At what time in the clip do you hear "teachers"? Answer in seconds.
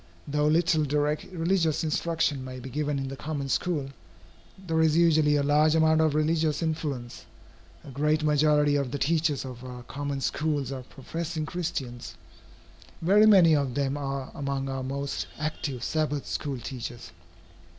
8.97-9.45, 16.57-17.11